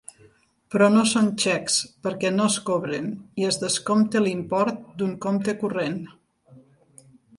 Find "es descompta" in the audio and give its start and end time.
3.51-4.25